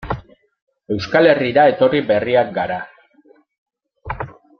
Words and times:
Euskal 0.95 1.29
Herrira 1.33 1.65
etorri 1.73 2.01
berriak 2.13 2.49
gara. 2.57 2.79